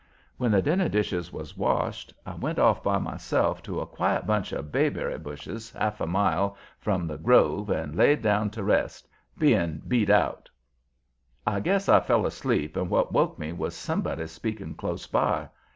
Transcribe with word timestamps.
When 0.37 0.49
the 0.49 0.63
dinner 0.63 0.89
dishes 0.89 1.31
was 1.31 1.55
washed 1.55 2.11
I 2.25 2.33
went 2.33 2.57
off 2.57 2.81
by 2.81 2.97
myself 2.97 3.61
to 3.61 3.81
a 3.81 3.85
quiet 3.85 4.25
bunch 4.25 4.51
of 4.51 4.71
bayberry 4.71 5.19
bushes 5.19 5.69
half 5.73 6.01
a 6.01 6.07
mile 6.07 6.57
from 6.79 7.05
the 7.05 7.19
grove 7.19 7.69
and 7.69 7.95
laid 7.95 8.23
down 8.23 8.49
to 8.57 8.63
rest, 8.63 9.07
being 9.37 9.79
beat 9.87 10.09
out. 10.09 10.49
I 11.45 11.59
guess 11.59 11.87
I 11.87 11.99
fell 11.99 12.25
asleep, 12.25 12.75
and 12.75 12.89
what 12.89 13.13
woke 13.13 13.37
me 13.37 13.53
was 13.53 13.75
somebody 13.75 14.25
speaking 14.25 14.73
close 14.73 15.05
by. 15.05 15.49